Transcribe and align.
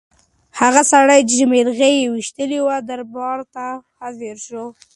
هغه 0.59 0.81
سړی 0.91 1.21
چې 1.29 1.43
مرغۍ 1.51 1.93
یې 2.01 2.11
ویشتلې 2.13 2.59
وه 2.65 2.75
دربار 2.89 3.39
ته 3.53 3.65
حاضر 3.99 4.35
شو. 4.47 4.65